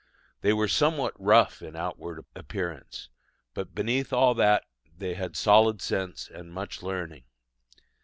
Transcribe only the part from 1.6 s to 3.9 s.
in outward appearance: but